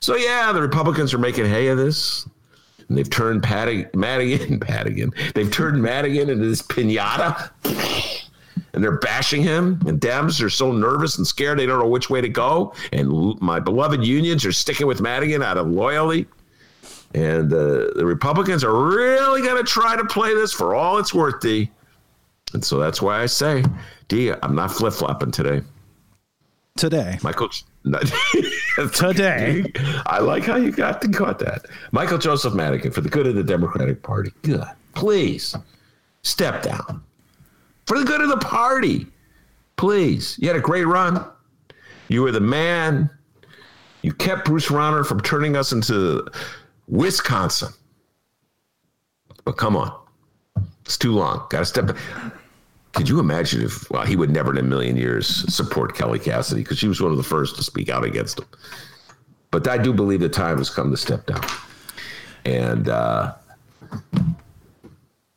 So, 0.00 0.16
yeah, 0.16 0.50
the 0.50 0.62
Republicans 0.62 1.12
are 1.12 1.18
making 1.18 1.44
hay 1.44 1.68
of 1.68 1.76
this. 1.76 2.26
And 2.88 2.96
they've 2.96 3.10
turned 3.10 3.42
Patty, 3.42 3.84
Madigan, 3.92 4.62
Madigan, 4.66 5.12
they've 5.34 5.50
turned 5.50 5.82
Madigan 5.82 6.30
into 6.30 6.46
this 6.46 6.62
pinata. 6.62 7.50
And 8.72 8.82
they're 8.82 8.98
bashing 8.98 9.42
him, 9.42 9.78
and 9.86 10.00
Dems 10.00 10.42
are 10.42 10.48
so 10.48 10.72
nervous 10.72 11.18
and 11.18 11.26
scared 11.26 11.58
they 11.58 11.66
don't 11.66 11.78
know 11.78 11.88
which 11.88 12.08
way 12.08 12.22
to 12.22 12.28
go. 12.28 12.72
And 12.92 13.38
my 13.42 13.60
beloved 13.60 14.02
unions 14.04 14.46
are 14.46 14.52
sticking 14.52 14.86
with 14.86 15.02
Madigan 15.02 15.42
out 15.42 15.58
of 15.58 15.66
loyalty. 15.66 16.26
And 17.14 17.52
uh, 17.52 17.92
the 17.94 18.06
Republicans 18.06 18.64
are 18.64 18.74
really 18.74 19.42
going 19.42 19.62
to 19.62 19.70
try 19.70 19.96
to 19.96 20.04
play 20.06 20.34
this 20.34 20.54
for 20.54 20.74
all 20.74 20.96
it's 20.96 21.12
worth, 21.12 21.40
D. 21.40 21.70
And 22.54 22.64
so 22.64 22.78
that's 22.78 23.02
why 23.02 23.20
I 23.20 23.26
say, 23.26 23.62
D, 24.08 24.32
I'm 24.42 24.54
not 24.54 24.70
flip 24.72 24.92
flopping 24.92 25.30
today. 25.30 25.62
today. 26.76 27.18
Michael. 27.22 27.50
Today. 28.94 29.64
I 30.06 30.18
like 30.18 30.42
how 30.42 30.56
you 30.56 30.72
got 30.72 31.00
to 31.02 31.08
got 31.08 31.38
that. 31.38 31.66
Michael 31.92 32.18
Joseph 32.18 32.52
Madigan 32.52 32.90
for 32.90 33.00
the 33.00 33.08
good 33.08 33.26
of 33.26 33.36
the 33.36 33.44
Democratic 33.44 34.02
Party. 34.02 34.32
Good. 34.42 34.64
Please 34.94 35.54
step 36.22 36.62
down 36.62 37.00
for 37.86 37.98
the 37.98 38.04
good 38.04 38.20
of 38.20 38.28
the 38.28 38.36
party. 38.38 39.06
Please. 39.76 40.36
You 40.40 40.48
had 40.48 40.56
a 40.56 40.60
great 40.60 40.84
run. 40.84 41.24
You 42.08 42.22
were 42.22 42.32
the 42.32 42.40
man. 42.40 43.08
You 44.02 44.12
kept 44.12 44.44
Bruce 44.46 44.66
Rauner 44.66 45.06
from 45.06 45.20
turning 45.20 45.56
us 45.56 45.70
into 45.72 46.26
Wisconsin. 46.88 47.72
But 49.44 49.52
come 49.56 49.76
on. 49.76 49.96
It's 50.84 50.98
too 50.98 51.12
long. 51.12 51.46
Got 51.50 51.60
to 51.60 51.64
step 51.64 51.86
back. 51.86 51.96
Could 52.96 53.10
you 53.10 53.20
imagine 53.20 53.62
if, 53.62 53.90
well, 53.90 54.06
he 54.06 54.16
would 54.16 54.30
never 54.30 54.50
in 54.50 54.56
a 54.56 54.62
million 54.62 54.96
years 54.96 55.28
support 55.54 55.94
Kelly 55.94 56.18
Cassidy 56.18 56.62
because 56.62 56.78
she 56.78 56.88
was 56.88 56.98
one 56.98 57.10
of 57.10 57.18
the 57.18 57.22
first 57.22 57.54
to 57.56 57.62
speak 57.62 57.90
out 57.90 58.04
against 58.04 58.38
him. 58.38 58.46
But 59.50 59.68
I 59.68 59.76
do 59.76 59.92
believe 59.92 60.20
the 60.20 60.30
time 60.30 60.56
has 60.56 60.70
come 60.70 60.90
to 60.90 60.96
step 60.96 61.26
down. 61.26 61.44
And 62.46 62.88
uh, 62.88 63.34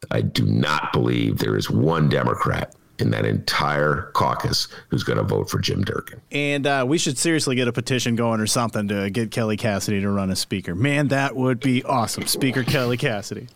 I 0.09 0.21
do 0.21 0.45
not 0.45 0.93
believe 0.93 1.39
there 1.39 1.57
is 1.57 1.69
one 1.69 2.07
Democrat 2.07 2.73
in 2.97 3.11
that 3.11 3.25
entire 3.25 4.11
caucus 4.13 4.69
who's 4.89 5.03
going 5.03 5.17
to 5.17 5.23
vote 5.23 5.49
for 5.49 5.59
Jim 5.59 5.83
Durkin. 5.83 6.21
And 6.31 6.65
uh, 6.65 6.85
we 6.87 6.97
should 6.97 7.17
seriously 7.17 7.55
get 7.55 7.67
a 7.67 7.73
petition 7.73 8.15
going 8.15 8.39
or 8.39 8.47
something 8.47 8.87
to 8.87 9.09
get 9.09 9.31
Kelly 9.31 9.57
Cassidy 9.57 9.99
to 10.01 10.09
run 10.09 10.29
as 10.29 10.39
speaker. 10.39 10.75
Man, 10.75 11.09
that 11.09 11.35
would 11.35 11.59
be 11.59 11.83
awesome. 11.83 12.25
Speaker 12.25 12.63
Kelly 12.63 12.97
Cassidy. 12.97 13.47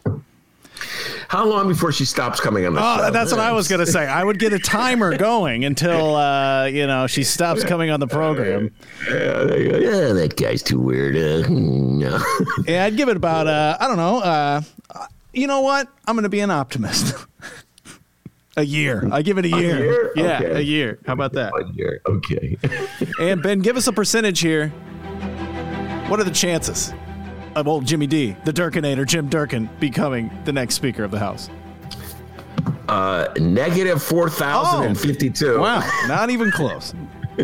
How 1.34 1.48
long 1.48 1.68
before 1.68 1.92
she 1.92 2.06
stops 2.06 2.40
coming 2.40 2.64
on 2.68 2.76
the 2.76 2.80
Oh, 2.80 2.98
show? 2.98 3.10
that's 3.10 3.32
what 3.32 3.40
I 3.40 3.52
was 3.54 3.68
going 3.68 3.80
to 3.84 3.92
say. 3.92 4.06
I 4.06 4.24
would 4.24 4.38
get 4.38 4.54
a 4.54 4.60
timer 4.60 5.18
going 5.18 5.66
until, 5.66 6.16
uh, 6.16 6.66
you 6.66 6.86
know, 6.86 7.08
she 7.08 7.24
stops 7.24 7.64
coming 7.64 7.90
on 7.90 8.00
the 8.00 8.06
program. 8.06 8.70
Yeah. 9.10 9.42
Yeah, 9.56 10.14
that 10.14 10.36
guy's 10.38 10.62
too 10.62 10.80
weird. 10.80 11.16
Uh, 11.18 11.48
no. 11.50 12.24
Yeah, 12.68 12.84
I'd 12.86 12.96
give 12.98 13.10
it 13.10 13.18
about, 13.18 13.48
uh, 13.48 13.76
I 13.80 13.88
don't 13.88 13.98
know. 13.98 14.20
Uh, 14.20 14.62
you 15.34 15.48
know 15.48 15.62
what? 15.62 15.88
I'm 16.06 16.14
going 16.16 16.22
to 16.22 16.30
be 16.30 16.40
an 16.42 16.52
optimist. 16.52 17.16
a 18.56 18.64
year. 18.64 19.10
I 19.12 19.24
give 19.24 19.40
it 19.40 19.46
a 19.46 19.50
year. 19.50 19.80
year? 19.86 20.12
Yeah, 20.16 20.38
Okay. 20.40 20.52
a 20.52 20.62
year. 20.62 21.00
How 21.08 21.14
about 21.14 21.34
that? 21.34 21.52
One 21.52 21.74
year. 21.74 22.00
Okay. 22.06 22.58
And 23.20 23.42
Ben, 23.42 23.62
give 23.62 23.76
us 23.76 23.88
a 23.88 23.92
percentage 23.92 24.40
here. 24.40 24.70
What 26.10 26.20
are 26.20 26.26
the 26.26 26.30
chances 26.32 26.94
of 27.56 27.68
old 27.68 27.86
Jimmy 27.86 28.08
D, 28.08 28.36
the 28.46 28.54
Durkinator, 28.54 29.06
Jim 29.06 29.28
Durkin, 29.30 29.70
becoming 29.80 30.32
the 30.46 30.54
next 30.54 30.76
Speaker 30.76 31.04
of 31.04 31.12
the 31.12 31.20
House? 31.20 31.50
Uh, 32.88 33.28
negative 33.38 34.04
4,052. 34.04 35.60
Wow, 35.60 35.90
not 36.08 36.30
even 36.30 36.52
close. 36.52 36.94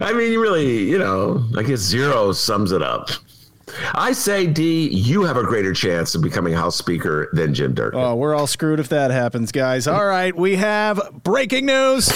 I 0.00 0.12
mean, 0.12 0.32
you 0.32 0.40
really, 0.40 0.84
you 0.84 0.98
know, 0.98 1.44
I 1.56 1.62
guess 1.62 1.80
zero 1.80 2.32
sums 2.32 2.72
it 2.72 2.82
up. 2.82 3.10
I 3.94 4.12
say, 4.12 4.46
D, 4.46 4.88
you 4.88 5.22
have 5.22 5.36
a 5.36 5.44
greater 5.44 5.72
chance 5.72 6.14
of 6.14 6.22
becoming 6.22 6.52
House 6.52 6.76
Speaker 6.76 7.28
than 7.32 7.54
Jim 7.54 7.74
Durkin. 7.74 8.00
Oh, 8.00 8.14
we're 8.16 8.34
all 8.34 8.46
screwed 8.46 8.80
if 8.80 8.88
that 8.90 9.10
happens, 9.10 9.52
guys. 9.52 9.86
All 9.86 10.04
right, 10.04 10.36
we 10.36 10.56
have 10.56 11.22
breaking 11.22 11.66
news. 11.66 12.08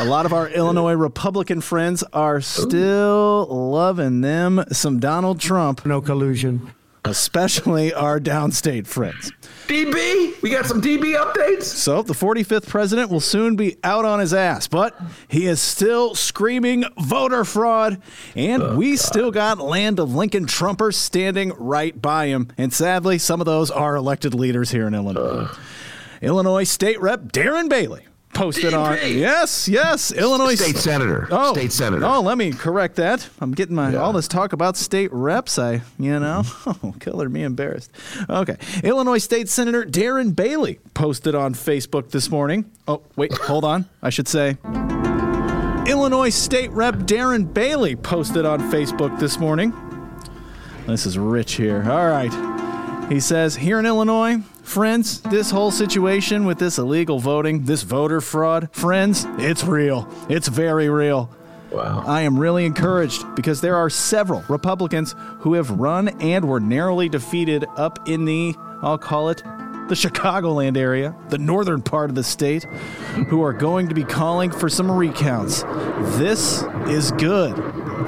A 0.00 0.04
lot 0.04 0.26
of 0.26 0.32
our 0.32 0.48
Illinois 0.48 0.94
Republican 0.94 1.60
friends 1.60 2.02
are 2.12 2.40
still 2.40 3.46
loving 3.46 4.20
them 4.20 4.64
some 4.72 4.98
Donald 5.00 5.38
Trump, 5.40 5.84
No 5.86 6.00
collusion. 6.00 6.72
especially 7.04 7.92
our 7.92 8.18
downstate 8.20 8.86
friends. 8.86 9.30
DB, 9.68 10.40
we 10.42 10.50
got 10.50 10.66
some 10.66 10.80
DB 10.80 11.16
updates. 11.16 11.64
So 11.64 12.02
the 12.02 12.14
45th 12.14 12.68
president 12.68 13.10
will 13.10 13.20
soon 13.20 13.54
be 13.56 13.76
out 13.84 14.04
on 14.04 14.18
his 14.20 14.32
ass, 14.34 14.66
but 14.66 14.98
he 15.28 15.46
is 15.46 15.60
still 15.60 16.14
screaming 16.14 16.84
voter 17.00 17.44
fraud, 17.44 18.00
and 18.34 18.62
oh, 18.62 18.76
we 18.76 18.96
still 18.96 19.30
got 19.30 19.58
land 19.58 19.98
of 19.98 20.14
Lincoln 20.14 20.46
Trumpers 20.46 20.94
standing 20.94 21.52
right 21.58 22.00
by 22.00 22.26
him. 22.26 22.48
And 22.58 22.72
sadly, 22.72 23.18
some 23.18 23.40
of 23.40 23.46
those 23.46 23.70
are 23.70 23.94
elected 23.96 24.34
leaders 24.34 24.70
here 24.70 24.86
in 24.86 24.94
Illinois. 24.94 25.48
Illinois 26.20 26.64
State 26.64 27.00
Rep 27.00 27.24
Darren 27.32 27.68
Bailey 27.68 28.06
posted 28.34 28.74
on 28.74 28.96
DB. 28.96 29.18
yes, 29.18 29.68
yes, 29.68 30.10
Illinois 30.12 30.54
State 30.54 30.76
Senator. 30.76 31.28
Oh, 31.30 31.52
State 31.54 31.72
Senator. 31.72 32.04
Oh, 32.04 32.20
let 32.20 32.38
me 32.38 32.52
correct 32.52 32.96
that. 32.96 33.28
I'm 33.40 33.52
getting 33.52 33.74
my 33.76 33.90
Yeah. 33.92 33.98
all 33.98 34.12
this 34.12 34.28
talk 34.28 34.52
about 34.52 34.76
state 34.76 35.10
reps. 35.12 35.58
I, 35.58 35.82
you 35.98 36.18
know, 36.18 36.42
oh, 36.66 36.94
killer 37.00 37.28
me 37.28 37.42
embarrassed. 37.42 37.90
Okay, 38.28 38.56
Illinois 38.82 39.18
State 39.18 39.48
Senator 39.48 39.84
Darren 39.84 40.34
Bailey 40.34 40.78
posted 40.94 41.34
on 41.34 41.54
Facebook 41.54 42.10
this 42.10 42.30
morning. 42.30 42.70
Oh, 42.88 43.02
wait, 43.16 43.32
hold 43.32 43.64
on. 43.64 43.86
I 44.02 44.10
should 44.10 44.28
say. 44.28 44.56
Illinois 45.86 46.30
State 46.30 46.70
Rep 46.70 46.94
Darren 46.96 47.52
Bailey 47.52 47.96
posted 47.96 48.46
on 48.46 48.60
Facebook 48.70 49.18
this 49.18 49.38
morning. 49.40 49.72
This 50.86 51.06
is 51.06 51.18
rich 51.18 51.54
here. 51.54 51.82
All 51.90 52.08
right. 52.08 52.32
He 53.10 53.18
says, 53.20 53.56
here 53.56 53.78
in 53.80 53.86
Illinois, 53.86 54.36
friends, 54.62 55.20
this 55.22 55.50
whole 55.50 55.70
situation 55.70 56.44
with 56.44 56.58
this 56.58 56.78
illegal 56.78 57.18
voting, 57.18 57.64
this 57.64 57.82
voter 57.82 58.20
fraud, 58.20 58.68
friends, 58.72 59.26
it's 59.38 59.64
real. 59.64 60.08
It's 60.28 60.48
very 60.48 60.88
real. 60.88 61.30
Wow. 61.70 62.04
I 62.06 62.22
am 62.22 62.38
really 62.38 62.66
encouraged 62.66 63.34
because 63.34 63.60
there 63.60 63.76
are 63.76 63.88
several 63.88 64.44
Republicans 64.48 65.14
who 65.38 65.54
have 65.54 65.70
run 65.70 66.08
and 66.20 66.46
were 66.46 66.60
narrowly 66.60 67.08
defeated 67.08 67.64
up 67.76 68.08
in 68.08 68.24
the, 68.26 68.54
I'll 68.82 68.98
call 68.98 69.30
it, 69.30 69.42
the 69.88 69.94
Chicagoland 69.94 70.76
area, 70.76 71.14
the 71.28 71.38
northern 71.38 71.82
part 71.82 72.10
of 72.10 72.16
the 72.16 72.22
state, 72.22 72.64
who 73.28 73.42
are 73.42 73.52
going 73.52 73.88
to 73.88 73.94
be 73.94 74.04
calling 74.04 74.50
for 74.50 74.68
some 74.68 74.90
recounts. 74.90 75.62
This 76.16 76.62
is 76.88 77.10
good. 77.12 77.56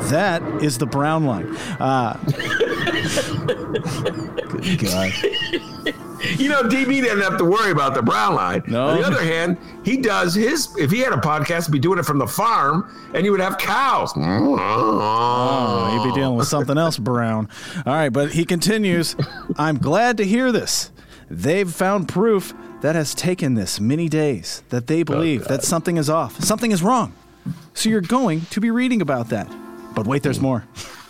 That 0.09 0.43
is 0.63 0.79
the 0.79 0.87
brown 0.87 1.25
line. 1.25 1.55
Uh, 1.81 2.19
good 4.49 4.79
God. 4.79 5.13
You 6.37 6.49
know, 6.49 6.63
DB 6.63 7.01
didn't 7.03 7.21
have 7.21 7.39
to 7.39 7.45
worry 7.45 7.71
about 7.71 7.95
the 7.95 8.03
brown 8.03 8.35
line. 8.35 8.63
No. 8.67 8.89
On 8.89 9.01
the 9.01 9.07
other 9.07 9.23
hand, 9.23 9.59
he 9.85 9.97
does 9.97 10.35
his. 10.35 10.75
If 10.77 10.91
he 10.91 10.99
had 11.01 11.13
a 11.13 11.17
podcast, 11.17 11.67
he'd 11.67 11.73
be 11.73 11.79
doing 11.79 11.99
it 11.99 12.05
from 12.05 12.19
the 12.19 12.27
farm, 12.27 12.91
and 13.15 13.25
you 13.25 13.31
would 13.33 13.41
have 13.41 13.59
cows. 13.59 14.13
Oh, 14.17 15.91
he'd 15.93 16.09
be 16.09 16.15
dealing 16.15 16.37
with 16.37 16.49
something 16.49 16.79
else 16.79 16.99
brown. 16.99 17.49
All 17.87 17.95
right, 17.95 18.11
but 18.11 18.33
he 18.33 18.45
continues 18.45 19.17
I'm 19.57 19.79
glad 19.79 20.17
to 20.19 20.25
hear 20.25 20.53
this. 20.53 20.91
They've 21.31 21.71
found 21.71 22.09
proof 22.09 22.55
that 22.83 22.95
has 22.95 23.15
taken 23.15 23.55
this 23.55 23.81
many 23.81 24.09
days 24.09 24.63
that 24.69 24.87
they 24.87 25.03
believe 25.03 25.43
oh, 25.43 25.49
that 25.49 25.65
something 25.65 25.97
is 25.97 26.11
off, 26.11 26.43
something 26.43 26.71
is 26.71 26.83
wrong. 26.83 27.15
So 27.73 27.89
you're 27.89 28.01
going 28.01 28.43
to 28.51 28.61
be 28.61 28.71
reading 28.71 29.01
about 29.01 29.31
that. 29.31 29.51
But 29.95 30.07
wait, 30.07 30.23
there's 30.23 30.41
more. 30.41 30.65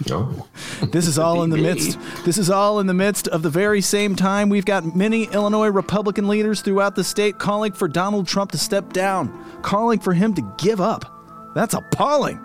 No. 0.08 0.48
This 0.82 1.06
is 1.06 1.18
all 1.18 1.42
in 1.42 1.50
the 1.50 1.56
midst. 1.56 1.98
This 2.24 2.38
is 2.38 2.50
all 2.50 2.80
in 2.80 2.86
the 2.86 2.94
midst 2.94 3.28
of 3.28 3.42
the 3.42 3.50
very 3.50 3.80
same 3.80 4.16
time 4.16 4.48
we've 4.48 4.64
got 4.64 4.96
many 4.96 5.24
Illinois 5.24 5.68
Republican 5.68 6.28
leaders 6.28 6.60
throughout 6.60 6.94
the 6.94 7.04
state 7.04 7.38
calling 7.38 7.72
for 7.72 7.88
Donald 7.88 8.26
Trump 8.26 8.52
to 8.52 8.58
step 8.58 8.92
down, 8.92 9.60
calling 9.62 9.98
for 9.98 10.12
him 10.12 10.34
to 10.34 10.54
give 10.58 10.80
up. 10.80 11.10
That's 11.54 11.74
appalling. 11.74 12.38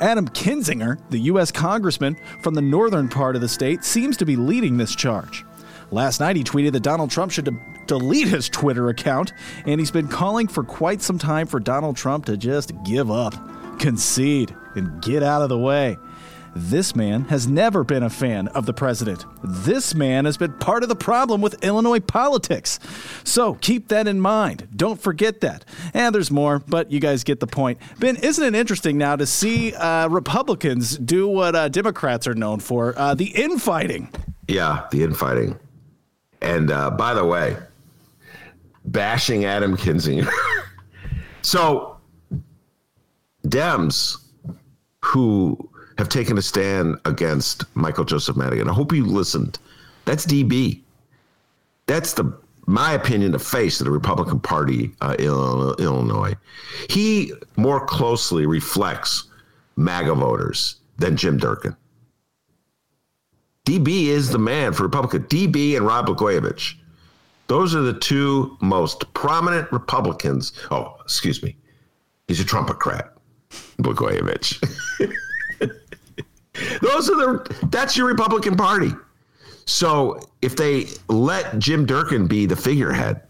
Adam 0.00 0.28
Kinzinger, 0.28 0.98
the 1.10 1.18
U.S. 1.20 1.50
congressman 1.50 2.16
from 2.42 2.54
the 2.54 2.62
northern 2.62 3.08
part 3.08 3.34
of 3.34 3.42
the 3.42 3.48
state, 3.48 3.82
seems 3.82 4.16
to 4.18 4.24
be 4.24 4.36
leading 4.36 4.76
this 4.76 4.94
charge. 4.94 5.44
Last 5.90 6.20
night, 6.20 6.36
he 6.36 6.44
tweeted 6.44 6.72
that 6.72 6.82
Donald 6.82 7.10
Trump 7.10 7.32
should 7.32 7.46
de- 7.46 7.84
delete 7.86 8.28
his 8.28 8.48
Twitter 8.48 8.90
account, 8.90 9.32
and 9.64 9.80
he's 9.80 9.90
been 9.90 10.06
calling 10.08 10.46
for 10.46 10.62
quite 10.62 11.02
some 11.02 11.18
time 11.18 11.46
for 11.46 11.58
Donald 11.58 11.96
Trump 11.96 12.26
to 12.26 12.36
just 12.36 12.72
give 12.84 13.10
up, 13.10 13.34
concede, 13.80 14.54
and 14.76 15.02
get 15.02 15.22
out 15.22 15.42
of 15.42 15.48
the 15.48 15.58
way. 15.58 15.96
This 16.60 16.96
man 16.96 17.26
has 17.26 17.46
never 17.46 17.84
been 17.84 18.02
a 18.02 18.10
fan 18.10 18.48
of 18.48 18.66
the 18.66 18.72
president. 18.72 19.24
This 19.44 19.94
man 19.94 20.24
has 20.24 20.36
been 20.36 20.54
part 20.54 20.82
of 20.82 20.88
the 20.88 20.96
problem 20.96 21.40
with 21.40 21.62
Illinois 21.62 22.00
politics. 22.00 22.80
So 23.22 23.54
keep 23.54 23.86
that 23.88 24.08
in 24.08 24.20
mind. 24.20 24.66
Don't 24.74 25.00
forget 25.00 25.40
that. 25.42 25.64
And 25.94 26.12
there's 26.12 26.32
more, 26.32 26.58
but 26.58 26.90
you 26.90 26.98
guys 26.98 27.22
get 27.22 27.38
the 27.38 27.46
point. 27.46 27.78
Ben, 28.00 28.16
isn't 28.16 28.42
it 28.42 28.58
interesting 28.58 28.98
now 28.98 29.14
to 29.14 29.24
see 29.24 29.72
uh, 29.72 30.08
Republicans 30.08 30.98
do 30.98 31.28
what 31.28 31.54
uh, 31.54 31.68
Democrats 31.68 32.26
are 32.26 32.34
known 32.34 32.58
for 32.58 32.92
uh, 32.98 33.14
the 33.14 33.26
infighting? 33.26 34.10
Yeah, 34.48 34.88
the 34.90 35.04
infighting. 35.04 35.56
And 36.42 36.72
uh, 36.72 36.90
by 36.90 37.14
the 37.14 37.24
way, 37.24 37.56
bashing 38.84 39.44
Adam 39.44 39.76
Kinzinger. 39.76 40.28
so, 41.42 41.98
Dems 43.46 44.16
who 45.04 45.70
have 45.98 46.08
taken 46.08 46.38
a 46.38 46.42
stand 46.42 46.96
against 47.04 47.64
Michael 47.74 48.04
Joseph 48.04 48.36
Madigan, 48.36 48.68
I 48.68 48.72
hope 48.72 48.92
you 48.92 49.04
listened. 49.04 49.58
That's 50.04 50.24
DB. 50.24 50.80
That's 51.86 52.14
the, 52.14 52.38
my 52.66 52.92
opinion, 52.92 53.32
the 53.32 53.38
face 53.38 53.80
of 53.80 53.84
the 53.84 53.90
Republican 53.90 54.38
Party, 54.38 54.92
uh, 55.00 55.16
Ill- 55.18 55.74
Illinois. 55.74 56.36
He 56.88 57.32
more 57.56 57.84
closely 57.84 58.46
reflects 58.46 59.24
MAGA 59.76 60.14
voters 60.14 60.76
than 60.98 61.16
Jim 61.16 61.36
Durkin. 61.36 61.76
DB 63.66 64.06
is 64.06 64.30
the 64.30 64.38
man 64.38 64.72
for 64.72 64.84
Republican. 64.84 65.24
DB 65.24 65.76
and 65.76 65.84
Rod 65.84 66.06
Blagojevich. 66.06 66.74
Those 67.48 67.74
are 67.74 67.82
the 67.82 67.98
two 67.98 68.56
most 68.60 69.12
prominent 69.14 69.70
Republicans. 69.72 70.52
Oh, 70.70 70.96
excuse 71.02 71.42
me. 71.42 71.56
He's 72.28 72.40
a 72.40 72.44
Trumpocrat, 72.44 73.10
Blagojevich. 73.78 75.14
Those 76.80 77.10
are 77.10 77.16
the 77.16 77.68
that's 77.70 77.96
your 77.96 78.06
Republican 78.06 78.56
Party. 78.56 78.92
So 79.66 80.20
if 80.40 80.56
they 80.56 80.86
let 81.08 81.58
Jim 81.58 81.84
Durkin 81.84 82.26
be 82.26 82.46
the 82.46 82.56
figurehead 82.56 83.22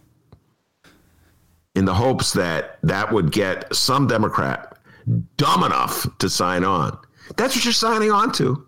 in 1.75 1.85
the 1.85 1.95
hopes 1.95 2.33
that 2.35 2.79
that 2.83 3.13
would 3.13 3.33
get 3.33 3.75
some 3.75 4.07
Democrat 4.07 4.79
dumb 5.37 5.65
enough 5.65 6.07
to 6.19 6.29
sign 6.29 6.65
on, 6.65 6.97
that's 7.37 7.57
what 7.57 7.65
you're 7.65 7.73
signing 7.73 8.13
on 8.13 8.33
to. 8.33 8.67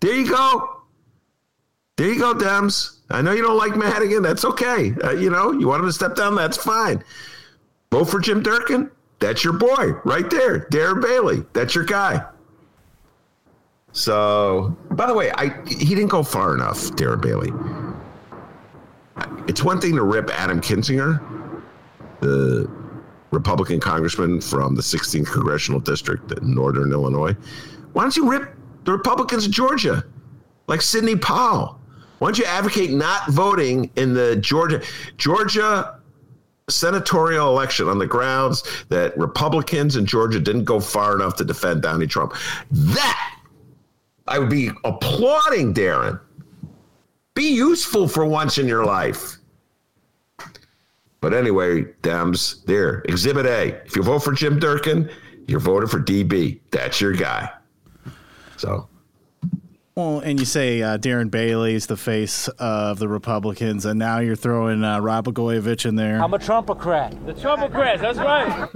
There 0.00 0.14
you 0.14 0.28
go. 0.28 0.82
There 1.96 2.08
you 2.08 2.18
go, 2.18 2.34
Dems. 2.34 2.98
I 3.10 3.22
know 3.22 3.32
you 3.32 3.42
don't 3.42 3.56
like 3.56 3.76
Madigan. 3.76 4.22
That's 4.22 4.44
okay. 4.44 4.94
Uh, 5.02 5.10
you 5.12 5.30
know, 5.30 5.52
you 5.52 5.66
want 5.66 5.80
him 5.80 5.88
to 5.88 5.92
step 5.92 6.14
down. 6.14 6.34
That's 6.34 6.56
fine. 6.56 7.02
Vote 7.90 8.04
for 8.04 8.20
Jim 8.20 8.42
Durkin. 8.42 8.90
That's 9.18 9.42
your 9.42 9.54
boy 9.54 9.92
right 10.04 10.28
there. 10.30 10.60
Darren 10.70 11.02
Bailey. 11.02 11.44
That's 11.52 11.74
your 11.74 11.84
guy. 11.84 12.24
So, 13.92 14.76
by 14.92 15.06
the 15.06 15.14
way, 15.14 15.30
I 15.32 15.48
he 15.66 15.94
didn't 15.94 16.08
go 16.08 16.22
far 16.22 16.54
enough, 16.54 16.78
Darren 16.92 17.20
Bailey. 17.20 17.52
It's 19.48 19.62
one 19.62 19.80
thing 19.80 19.96
to 19.96 20.02
rip 20.02 20.30
Adam 20.30 20.60
Kinzinger, 20.60 21.20
the 22.20 22.70
Republican 23.30 23.80
congressman 23.80 24.40
from 24.40 24.74
the 24.74 24.82
16th 24.82 25.30
congressional 25.32 25.80
district 25.80 26.32
in 26.32 26.54
northern 26.54 26.92
Illinois. 26.92 27.34
Why 27.92 28.02
don't 28.02 28.16
you 28.16 28.30
rip 28.30 28.54
the 28.84 28.92
Republicans 28.92 29.46
of 29.46 29.52
Georgia, 29.52 30.04
like 30.66 30.82
Sidney 30.82 31.16
Powell? 31.16 31.80
Why 32.18 32.28
don't 32.28 32.38
you 32.38 32.44
advocate 32.44 32.90
not 32.90 33.28
voting 33.30 33.90
in 33.96 34.14
the 34.14 34.36
Georgia 34.36 34.82
Georgia 35.16 36.00
senatorial 36.68 37.48
election 37.48 37.88
on 37.88 37.98
the 37.98 38.06
grounds 38.06 38.62
that 38.88 39.16
Republicans 39.16 39.96
in 39.96 40.04
Georgia 40.04 40.38
didn't 40.40 40.64
go 40.64 40.80
far 40.80 41.14
enough 41.14 41.36
to 41.36 41.44
defend 41.44 41.82
Donald 41.82 42.10
Trump? 42.10 42.34
That 42.70 43.27
I 44.28 44.38
would 44.38 44.50
be 44.50 44.70
applauding 44.84 45.74
Darren. 45.74 46.20
Be 47.34 47.54
useful 47.54 48.08
for 48.08 48.24
once 48.24 48.58
in 48.58 48.66
your 48.66 48.84
life. 48.84 49.36
But 51.20 51.34
anyway, 51.34 51.84
Dems, 52.02 52.64
there, 52.64 53.02
Exhibit 53.08 53.46
A. 53.46 53.74
If 53.84 53.96
you 53.96 54.02
vote 54.02 54.20
for 54.20 54.32
Jim 54.32 54.58
Durkin, 54.58 55.10
you're 55.46 55.60
voting 55.60 55.88
for 55.88 56.00
DB. 56.00 56.60
That's 56.70 57.00
your 57.00 57.12
guy. 57.12 57.50
So. 58.56 58.88
Well, 59.94 60.20
and 60.20 60.38
you 60.38 60.46
say 60.46 60.80
uh, 60.80 60.98
Darren 60.98 61.28
Bailey's 61.28 61.86
the 61.86 61.96
face 61.96 62.46
of 62.46 63.00
the 63.00 63.08
Republicans, 63.08 63.84
and 63.84 63.98
now 63.98 64.20
you're 64.20 64.36
throwing 64.36 64.84
uh, 64.84 65.00
Rod 65.00 65.24
Blagojevich 65.24 65.86
in 65.86 65.96
there. 65.96 66.22
I'm 66.22 66.34
a 66.34 66.38
Trumpocrat. 66.38 67.26
The 67.26 67.34
Trumpocrats, 67.34 68.00
that's 68.00 68.18
right. 68.18 68.68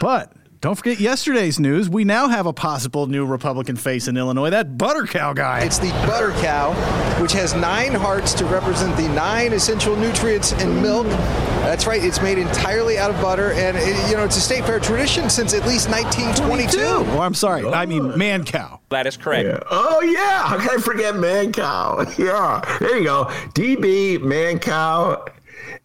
but 0.00 0.34
don't 0.60 0.74
forget 0.74 1.00
yesterday's 1.00 1.58
news. 1.58 1.88
We 1.88 2.04
now 2.04 2.28
have 2.28 2.44
a 2.44 2.52
possible 2.52 3.06
new 3.06 3.24
Republican 3.24 3.76
face 3.76 4.08
in 4.08 4.18
Illinois, 4.18 4.50
that 4.50 4.76
butter 4.76 5.06
cow 5.06 5.32
guy. 5.32 5.60
It's 5.60 5.78
the 5.78 5.88
butter 6.06 6.32
cow, 6.42 6.74
which 7.22 7.32
has 7.32 7.54
nine 7.54 7.94
hearts 7.94 8.34
to 8.34 8.44
represent 8.44 8.94
the 8.98 9.08
nine 9.08 9.54
essential 9.54 9.96
nutrients 9.96 10.52
in 10.52 10.82
milk. 10.82 11.06
That's 11.06 11.86
right, 11.86 12.04
it's 12.04 12.20
made 12.20 12.36
entirely 12.36 12.98
out 12.98 13.10
of 13.10 13.18
butter, 13.22 13.52
and 13.52 13.76
it, 13.78 14.10
you 14.10 14.16
know 14.18 14.24
it's 14.24 14.36
a 14.36 14.40
state 14.40 14.64
fair 14.66 14.80
tradition 14.80 15.30
since 15.30 15.54
at 15.54 15.66
least 15.66 15.88
1922. 15.88 16.78
Oh, 16.78 17.20
I'm 17.20 17.34
sorry, 17.34 17.66
I 17.66 17.86
mean 17.86 18.02
Mancow. 18.12 18.80
That 18.90 19.06
is 19.06 19.16
correct. 19.16 19.48
Yeah. 19.48 19.60
Oh 19.70 20.02
yeah, 20.02 20.46
how 20.46 20.58
can 20.58 20.78
I 20.78 20.82
forget 20.82 21.14
Mancow? 21.14 22.06
Yeah, 22.20 22.60
there 22.80 22.98
you 22.98 23.04
go. 23.04 23.24
DB 23.54 24.18
Mancow 24.18 25.26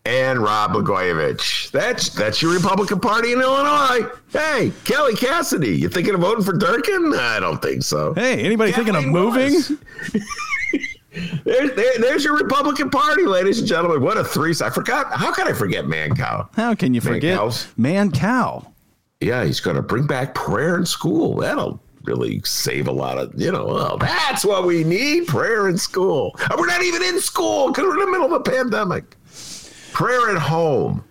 and 0.06 0.40
Rod 0.40 0.72
Blagojevich. 0.72 1.72
That's 1.72 2.10
that's 2.10 2.42
your 2.42 2.54
Republican 2.54 3.00
Party 3.00 3.34
in 3.34 3.42
Illinois. 3.42 4.08
Hey, 4.32 4.72
Kelly 4.84 5.16
Cassidy, 5.16 5.78
you 5.78 5.90
thinking 5.90 6.14
of 6.14 6.22
voting 6.22 6.44
for 6.44 6.54
Durkin? 6.54 7.14
I 7.16 7.40
don't 7.40 7.62
think 7.62 7.84
so. 7.84 8.14
Hey, 8.14 8.44
anybody 8.44 8.72
Kathleen 8.72 8.94
thinking 8.94 9.08
of 9.08 9.12
moving? 9.12 9.54
there's, 11.44 11.72
there, 11.76 11.94
there's 12.00 12.24
your 12.24 12.38
Republican 12.38 12.90
Party, 12.90 13.26
ladies 13.26 13.60
and 13.60 13.68
gentlemen. 13.68 14.02
What 14.02 14.18
a 14.18 14.24
three! 14.24 14.54
I 14.62 14.70
forgot. 14.70 15.12
How 15.14 15.32
can 15.34 15.48
I 15.48 15.54
forget 15.54 15.86
Mancow? 15.86 16.48
How 16.56 16.76
can 16.76 16.94
you 16.94 17.02
Man 17.02 17.14
forget 17.14 17.38
cows? 17.38 17.68
Mancow? 17.78 18.72
Yeah, 19.22 19.44
he's 19.44 19.60
going 19.60 19.76
to 19.76 19.82
bring 19.82 20.06
back 20.06 20.36
prayer 20.36 20.78
in 20.78 20.86
school. 20.86 21.38
That'll 21.38 21.82
really 22.04 22.42
save 22.44 22.88
a 22.88 22.92
lot 22.92 23.18
of, 23.18 23.34
you 23.40 23.52
know, 23.52 23.66
well, 23.66 23.98
that's 23.98 24.46
what 24.46 24.66
we 24.66 24.84
need 24.84 25.28
prayer 25.28 25.68
in 25.68 25.78
school. 25.78 26.36
And 26.50 26.60
we're 26.60 26.68
not 26.68 26.84
even 26.84 27.02
in 27.02 27.20
school 27.20 27.72
because 27.72 27.86
we're 27.86 28.00
in 28.00 28.06
the 28.06 28.12
middle 28.12 28.28
of 28.28 28.34
a 28.34 28.40
pandemic. 28.42 29.16
Prayer 29.96 30.30
at 30.30 30.38
home. 30.38 31.02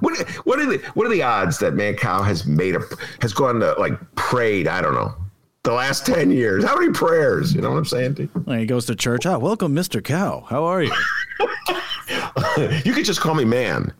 What 0.00 0.18
what 0.44 0.58
are 0.58 0.66
the 0.66 0.78
what 0.94 1.06
are 1.06 1.10
the 1.10 1.22
odds 1.22 1.58
that 1.58 1.74
Mancow 1.74 2.24
has 2.24 2.44
made 2.46 2.74
a 2.74 2.80
has 3.20 3.32
gone 3.32 3.60
to 3.60 3.74
like 3.78 3.92
prayed? 4.16 4.66
I 4.66 4.82
don't 4.82 4.94
know. 4.94 5.14
The 5.62 5.72
last 5.72 6.04
ten 6.04 6.32
years, 6.32 6.64
how 6.64 6.76
many 6.76 6.92
prayers? 6.92 7.54
You 7.54 7.60
know 7.60 7.70
what 7.70 7.78
I'm 7.78 7.84
saying? 7.84 8.28
Well, 8.44 8.58
he 8.58 8.66
goes 8.66 8.86
to 8.86 8.96
church. 8.96 9.24
Oh, 9.24 9.38
welcome, 9.38 9.72
Mr. 9.72 10.02
Cow. 10.02 10.44
How 10.48 10.64
are 10.64 10.82
you? 10.82 10.92
you 12.84 12.92
could 12.92 13.04
just 13.04 13.20
call 13.20 13.36
me 13.36 13.44
man. 13.44 13.92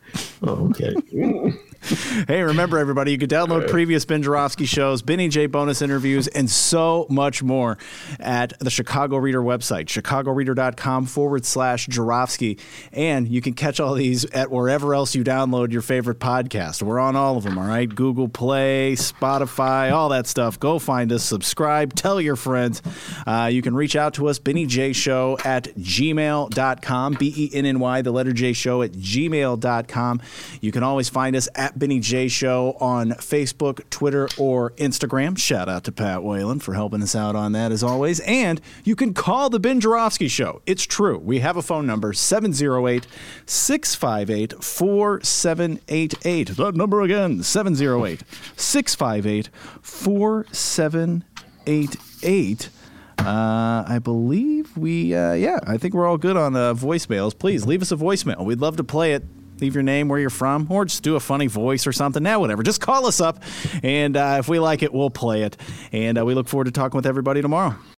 Oh, 0.42 0.68
okay. 0.70 0.96
hey, 1.88 2.42
remember 2.42 2.78
everybody, 2.78 3.12
you 3.12 3.18
can 3.18 3.28
download 3.28 3.68
previous 3.68 4.04
Ben 4.04 4.22
Joravsky 4.22 4.66
shows, 4.66 5.02
Benny 5.02 5.28
J 5.28 5.46
bonus 5.46 5.80
interviews, 5.80 6.28
and 6.28 6.50
so 6.50 7.06
much 7.08 7.42
more 7.42 7.78
at 8.20 8.58
the 8.58 8.70
Chicago 8.70 9.16
Reader 9.16 9.40
website, 9.40 9.86
chicagoreader.com 9.86 11.06
forward 11.06 11.44
slash 11.44 11.86
Joravsky. 11.86 12.58
And 12.92 13.28
you 13.28 13.40
can 13.40 13.54
catch 13.54 13.80
all 13.80 13.94
these 13.94 14.24
at 14.26 14.50
wherever 14.50 14.94
else 14.94 15.14
you 15.14 15.24
download 15.24 15.72
your 15.72 15.82
favorite 15.82 16.18
podcast. 16.18 16.82
We're 16.82 16.98
on 16.98 17.16
all 17.16 17.36
of 17.36 17.44
them, 17.44 17.58
all 17.58 17.66
right? 17.66 17.88
Google 17.92 18.28
Play, 18.28 18.94
Spotify, 18.94 19.92
all 19.92 20.10
that 20.10 20.26
stuff. 20.26 20.60
Go 20.60 20.78
find 20.78 21.10
us, 21.12 21.24
subscribe, 21.24 21.94
tell 21.94 22.20
your 22.20 22.36
friends. 22.36 22.82
Uh, 23.26 23.48
you 23.50 23.62
can 23.62 23.74
reach 23.74 23.96
out 23.96 24.14
to 24.14 24.28
us, 24.28 24.38
Benny 24.38 24.66
J 24.66 24.92
Show 24.92 25.38
at 25.44 25.64
gmail.com, 25.76 27.14
B 27.14 27.32
E 27.36 27.50
N 27.54 27.64
N 27.66 27.80
Y, 27.80 28.02
the 28.02 28.10
letter 28.10 28.32
J 28.32 28.52
Show 28.52 28.82
at 28.82 28.92
gmail.com. 28.92 30.20
You 30.60 30.72
can 30.72 30.82
always 30.82 31.08
find 31.08 31.36
us 31.36 31.48
at 31.54 31.77
Benny 31.78 32.00
J 32.00 32.28
Show 32.28 32.76
on 32.80 33.10
Facebook, 33.12 33.88
Twitter, 33.90 34.28
or 34.36 34.70
Instagram. 34.72 35.38
Shout 35.38 35.68
out 35.68 35.84
to 35.84 35.92
Pat 35.92 36.22
Whalen 36.22 36.58
for 36.60 36.74
helping 36.74 37.02
us 37.02 37.14
out 37.14 37.36
on 37.36 37.52
that 37.52 37.72
as 37.72 37.82
always. 37.82 38.20
And 38.20 38.60
you 38.84 38.96
can 38.96 39.14
call 39.14 39.48
the 39.50 39.60
Ben 39.60 39.80
Joravsky 39.80 40.28
Show. 40.28 40.62
It's 40.66 40.84
true. 40.84 41.18
We 41.18 41.38
have 41.40 41.56
a 41.56 41.62
phone 41.62 41.86
number 41.86 42.12
708 42.12 43.06
658 43.46 44.62
4788. 44.62 46.56
That 46.56 46.74
number 46.74 47.02
again 47.02 47.42
708 47.42 48.22
658 48.56 49.48
4788. 49.82 52.70
Uh, 53.18 53.84
I 53.86 53.98
believe 53.98 54.76
we, 54.76 55.14
uh, 55.14 55.32
yeah, 55.32 55.58
I 55.66 55.76
think 55.76 55.92
we're 55.92 56.06
all 56.06 56.18
good 56.18 56.36
on 56.36 56.54
uh, 56.54 56.74
voicemails. 56.74 57.36
Please 57.36 57.66
leave 57.66 57.82
us 57.82 57.90
a 57.90 57.96
voicemail. 57.96 58.44
We'd 58.44 58.60
love 58.60 58.76
to 58.76 58.84
play 58.84 59.12
it 59.12 59.24
leave 59.60 59.74
your 59.74 59.82
name, 59.82 60.08
where 60.08 60.18
you're 60.18 60.30
from, 60.30 60.66
or 60.70 60.84
just 60.84 61.02
do 61.02 61.16
a 61.16 61.20
funny 61.20 61.46
voice 61.46 61.86
or 61.86 61.92
something. 61.92 62.22
Now, 62.22 62.40
whatever. 62.40 62.62
Just 62.62 62.80
call 62.80 63.06
us 63.06 63.20
up, 63.20 63.42
and 63.82 64.16
uh, 64.16 64.36
if 64.38 64.48
we 64.48 64.58
like 64.58 64.82
it, 64.82 64.92
we'll 64.92 65.10
play 65.10 65.42
it. 65.42 65.56
And 65.92 66.18
uh, 66.18 66.24
we 66.24 66.34
look 66.34 66.48
forward 66.48 66.64
to 66.64 66.70
talking 66.70 66.96
with 66.96 67.06
everybody 67.06 67.42
tomorrow. 67.42 67.76